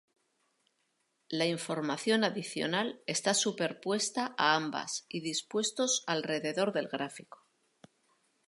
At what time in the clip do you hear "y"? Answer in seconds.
5.07-5.21